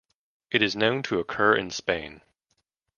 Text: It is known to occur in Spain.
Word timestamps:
It 0.49 0.63
is 0.63 0.75
known 0.75 1.03
to 1.03 1.19
occur 1.19 1.53
in 1.55 1.69
Spain. 1.69 2.21